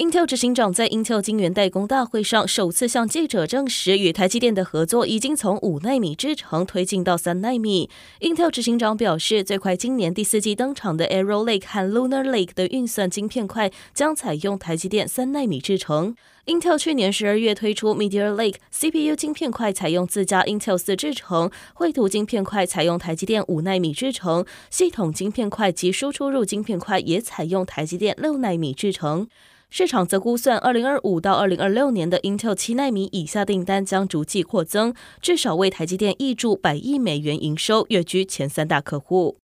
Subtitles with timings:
[0.00, 7.90] Intel 执行长在 Intel 晶圆代工大会上首次向记者证实，与台积电的合作已经从五纳米制程推进到三纳米。
[8.20, 16.16] Intel 执行长表示，最快今年第四季登场的 Arrow Lake 和 Lunar Lake 的运算晶片块将采用台积电三纳米制程。
[16.46, 29.28] Intel 去年十二月推出 Meteor Lake CPU 晶片块采用自家 Intel 四制程，绘图晶片块采用台积电五纳米制程，系统晶片块及输出入晶片块也采用台积电六纳米制程。
[29.70, 39.39] 市场则估算，二零二五到二零二六年的 Intel 七纳米以下订单将逐季扩增，至少为台积电挹注百亿美元营收，跃居前三大客户。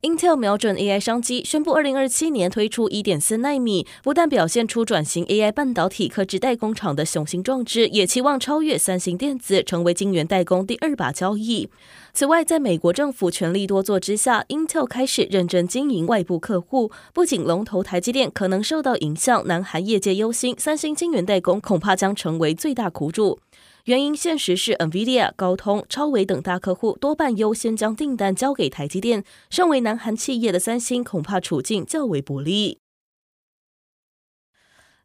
[0.00, 11.68] Intel 瞄准 AI 商机，宣布二零二七年推出一点四奈米，不但表现出转型 AI 半导体客制代工厂的雄心壮志，也期望超越三星电子，成为晶圆代工第二把交椅。
[12.12, 23.40] 此外，在美国政府全力多做之下，Intel 开始认真经营外部客户，不仅龙头台积电可能受到影响，南韩业界忧心，三星晶圆代工恐怕将成为最大苦主。
[23.88, 32.80] 原因现实是，NVIDIA、高通、超维等大客户多半优先将订单交给台积电，身为南韩企业的三星恐怕处境较为不利。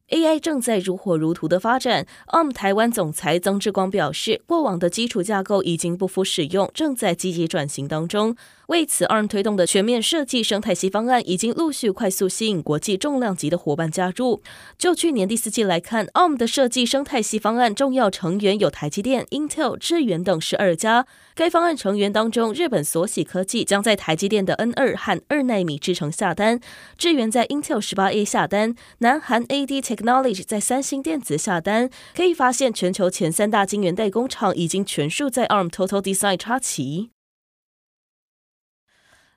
[0.09, 2.05] AI 正在如火如荼的发展。
[2.27, 8.35] ARM 台湾总裁曾志光表示，过往的基础架构已经不敷使用，正在积极转型当中。
[8.67, 14.41] 为此，ARM 推动的全面设计生态系方案已经陆续快速吸引国际重量级的伙伴加入。
[14.77, 21.05] 就去年第四季来看，ARM 的设计生态系方案重要成员有台积电、Intel、智原等十二家。
[21.35, 26.59] 该方案成员当中，日本索喜科技将在台积电的 N 二和二纳米制程下单，
[26.97, 31.89] 智原在 Intel 十八 A 下单，南韩 AD Technology 在三星电子下单。
[32.15, 37.12] 可以发现，全球前三大晶圆代工厂已经全数在 ARM Total Design 插旗。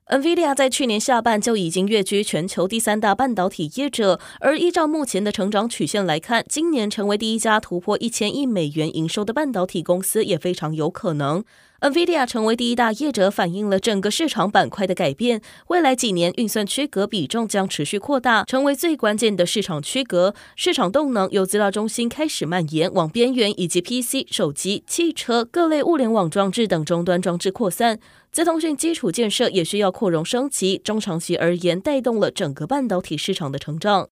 [0.09, 11.43] NVIDIA 在去年下半就已经跃居全球第三大半导体业者，而依照目前的成长曲线来看，今年成为第一家突破一千亿美元营收的半导体公司也非常有可能。
[11.81, 15.43] NVIDIA 成为第一大业者，反映了整个市场板块的改变。
[15.67, 20.35] 未来几年，运算区隔比重将持续扩大，成为最关键的市场区隔。
[20.55, 27.99] 市场动能由资料中心开始蔓延，往边缘以及 PC、手机、汽车各类物联网装置等终端装置扩散。
[28.37, 34.11] 在通讯基础建设也需要扩容升级，中长期而言，带动了整个半导体市场的成长。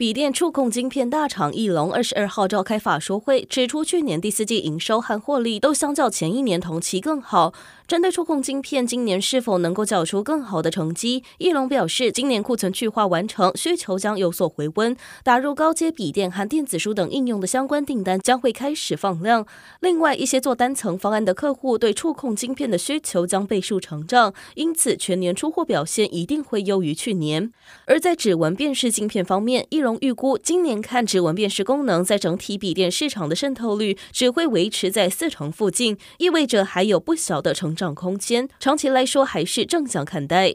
[0.00, 7.52] 笔电触控晶片大厂义隆二十二号召开法说会，指出去年第四季营收和获利都相较前一年同期更好。
[7.86, 19.44] 针对触控晶片今年是否能够缴出更好的成绩，义隆表示，今年库存去化完成，需求将有所回温，打入高阶笔电和电子书等应用的相关订单将会开始放量。
[19.80, 27.52] 另外，一些做单层方案的客户对触控晶片的需求将倍数成长，因此全年出货表现一定会优于去年。
[27.86, 38.48] 而在指纹辨识晶片方面，义预估今年看指纹辨识功能在整体笔电市场的渗透率只会维持在四成附近，意味着还有不小的成长空间。
[38.58, 40.54] 长期来说，还是正向看待。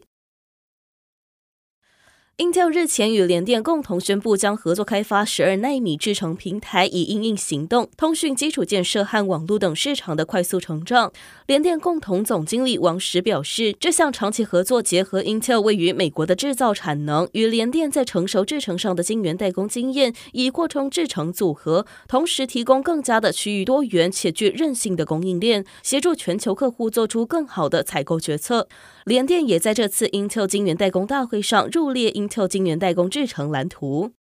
[2.38, 11.14] Intel 日前与联电共同宣布，将合作开发十二纳米制程平台，以应应行动、通讯基础建设和网络等市场的快速成长。
[11.48, 28.68] 联电共同总经理王石表示，这项长期合作结合 Intel 位于美国的制造产能与联电在成熟制程上的晶圆代工经验，以扩充制程组合，同时提供更加的区域多元且具韧性的供应链，协助全球客户做出更好的采购决策。
[29.06, 34.14] 联电也在这次 Intel 晶圆代工大会上入列 Intel 晶圆代工制程蓝图。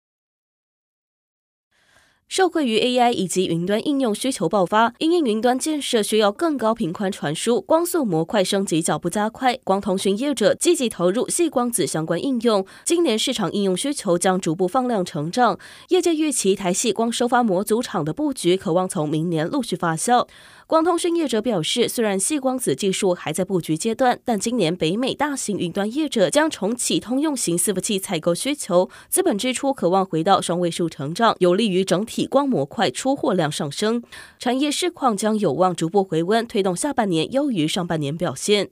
[2.27, 12.65] 受惠于 AI 以及云端应用需求爆发，因应云端建设需要更高频宽传输，光速模块升级脚步加快，光通讯业者积极投入细光子相关应用。
[12.83, 15.57] 今年市场应用需求将逐步放量成长，
[15.89, 20.27] 业界预期台矽光收发模组厂的布局，可望从明年陆续发酵。
[20.67, 34.01] 光通讯业者表示，虽然细光子技术还在布局阶段，但今年北美大型云端业者将重启通用型伺服器采购需求，资本支出渴望回到双位数成长，有利于整体光模块出货量上升。
[34.39, 38.69] 产业市况将有望逐步回温，推动下半年优于上半年表现。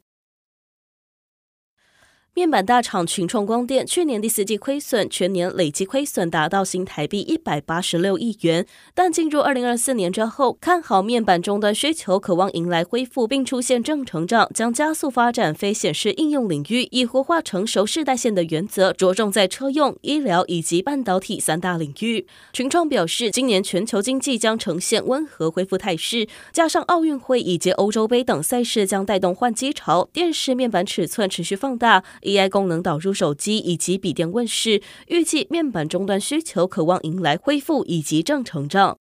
[2.36, 8.66] 面板大厂群创光电去年第四季亏损，全年累计亏损达到新台币一百八十六亿元。
[8.96, 22.26] 但进入二零二四年之后，看好面板终端需求，渴望迎来恢复并出现正成长，将加速发展非显示应用领域，以活化成熟世代线的原则，着重在车用、医疗以及半导体三大领域。
[22.52, 32.04] 群创表示，今年全球经济将呈现温和恢复态势，加上奥运会以及欧洲杯等赛事将带动换机潮，电视面板尺寸持续放大。
[32.24, 38.98] AI 功能导入手机以及笔电问世，预计面板终端需求可望迎来恢复以及正成长。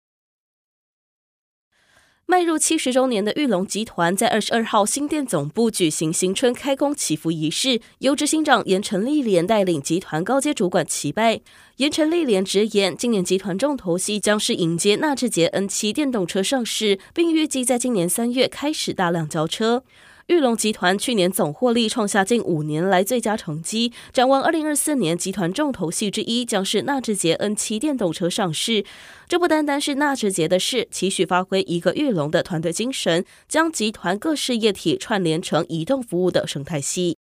[2.25, 11.43] 迈入七十周年的裕隆集团在二十二号新店总部举行新春开工祈福仪式，由执行长严陈立莲带领集团高阶主管齐拜。
[11.77, 19.85] 严陈立莲直言，今年集团重头戏将是迎接纳智捷 N7 电动车上市，并预计在今年三月开始大量交车。
[20.29, 23.93] 裕隆集团去年总获利创下近五年来最佳成绩。
[24.13, 28.85] 展望二零二四年，集团重头戏之一将是纳智捷 N 七电动车上市。
[29.29, 37.17] 这不单单是纳智捷的事，期许发挥一个裕隆的团队精神，将集团各式液体串联成移动服务的生态系。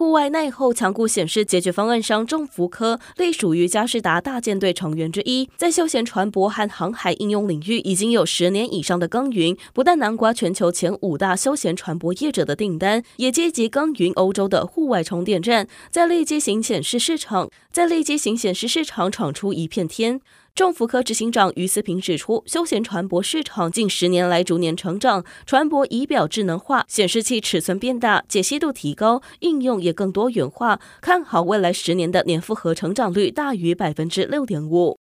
[0.00, 20.22] 户外耐候强固显示解决方案商众福科隶属于佳士达大舰队成员之一，在休闲船舶和航海应用领域已经有十年以上的耕耘，不但囊括全球前五大休闲船舶业者的订单，也积极耕耘欧洲的户外充电站，在立基型显示市场，在立基型显示市场闯出一片天。
[20.54, 34.99] 政府科执行长于思平指出，休闲船舶市场近十年来逐年成长，船舶仪表智能化，显示器尺寸变大，解析度提高，应用也更多元化，看好未来十年的年复合成长率大于百分之六点五。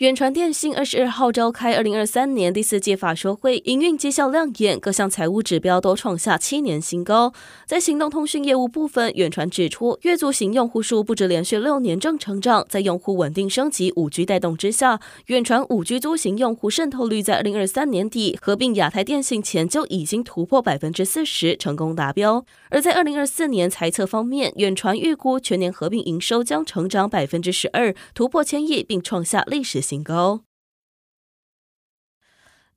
[0.00, 7.34] 远传电信二十二号召开二零二三年第四届法说会，营运绩效亮眼，各项财务指标都创下七年新高。
[7.66, 22.46] 在行动通讯业务部分，远传指出，月租型用户数不止连续六年正成长，在用户稳定升级五 G 带动之下，远传五 G 租型用户渗透率在二零二三年底合并亚太电信前就已经突破百分之四十，成功达标。
[22.70, 30.49] 而在二零二四年财测方面，远传预估全年合并营收将成长百分之十二，突破千亿，并创下历史新高。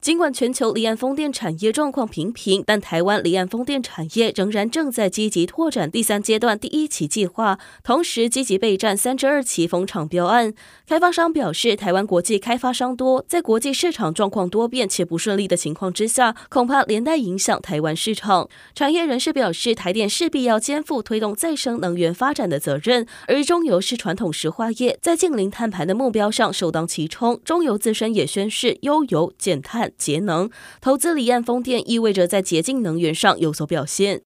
[0.04, 10.54] 尽管全球离岸风电产业状况平平，但台湾离岸风电产业仍然正在积极拓展第三阶段第一期计划，同时积极备战三至二期风场标案。
[10.86, 18.50] 开发商表示，台湾国际开发商多，在国际市场状况多变且不顺利的情况之下，恐怕连带影响台湾市场。
[18.76, 27.40] 产业人士表示，台电势必要肩负推动再生能源发展的责任，而中油是传统石化业，在净零碳排的目标上首当其冲。
[27.46, 29.93] 中油自身也宣示优油减碳。
[29.98, 30.50] 节能
[30.82, 34.22] 投资离岸风电，意味着在洁净能源上有所表现。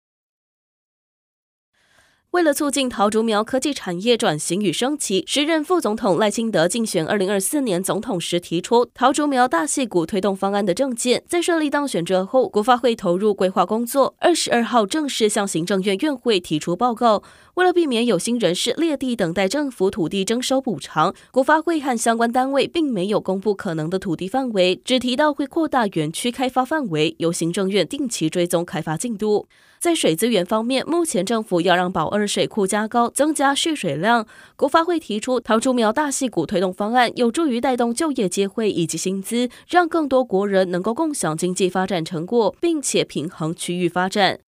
[2.32, 17.24] 为了促进桃竹苗科技产业转型与升级，时任副总统赖清德竞选二零二四年总统时提出桃竹苗大矽谷推动方案的政见，在顺利当选之后，国发会投入规划工作，二十二号正式向行政院院会提出报告。
[17.58, 29.48] 为了避免有心人士劣地等待政府土地征收补偿，国发会和相关单位并没有公布可能的土地范围，只提到会扩大园区开发范围，由行政院定期追踪开发进度。
[29.80, 34.28] 在水资源方面，目前政府要让宝二水库加高，增加蓄水量。
[34.56, 44.42] 国发会提出桃竹苗大矽谷推动方案，有助于带动就业机会以及薪资，让更多国人能够共享经济发展成果，并且平衡区域发展。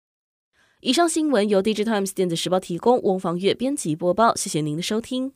[0.80, 4.36] 以上新闻由 Digitimes 电子时报提供，翁方月编辑播报。
[4.36, 5.32] 谢谢您的收听。